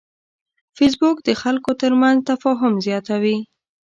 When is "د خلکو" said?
1.23-1.71